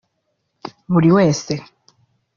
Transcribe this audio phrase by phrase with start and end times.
[0.93, 1.53] Buri wese